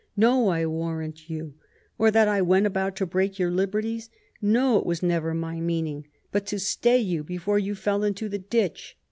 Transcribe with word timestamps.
No, 0.17 0.47
I 0.47 0.65
warrant 0.65 1.29
you. 1.29 1.53
Or 1.99 2.09
that 2.09 2.27
I• 2.27 2.41
went 2.43 2.65
about 2.65 2.95
to 2.95 3.05
break 3.05 3.37
your 3.37 3.51
96 3.51 3.57
QUEEN 3.57 3.59
ELIZABETH, 3.59 4.09
liberties? 4.09 4.09
No, 4.41 4.69
it 4.91 5.03
never 5.03 5.29
was 5.31 5.41
my 5.41 5.59
meaning; 5.59 6.07
but 6.31 6.47
to 6.47 6.57
stay 6.57 6.97
you 6.97 7.23
before 7.23 7.59
you 7.59 7.75
fell 7.75 8.03
into 8.03 8.27
the 8.27 8.39
ditch. 8.39 8.97